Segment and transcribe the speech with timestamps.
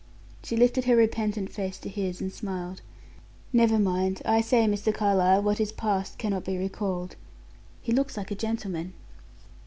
[0.43, 2.81] She lifted her repentant face to his and smiled.
[3.53, 4.91] "Never mind, I say, Mr.
[4.91, 7.17] Carlyle; what is past cannot be recalled.
[7.83, 8.95] He looks like a gentleman."